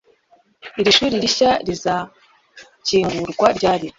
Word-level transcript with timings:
Iri 0.79 0.91
shuri 0.97 1.15
rishya 1.23 1.51
rizakingurwa 1.67 3.47
ryari 3.57 3.87